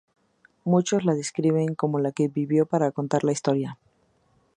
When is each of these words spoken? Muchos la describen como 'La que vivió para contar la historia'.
Muchos 0.63 1.05
la 1.05 1.13
describen 1.13 1.75
como 1.75 1.99
'La 1.99 2.11
que 2.11 2.27
vivió 2.27 2.65
para 2.65 2.89
contar 2.91 3.23
la 3.23 3.33
historia'. 3.33 3.77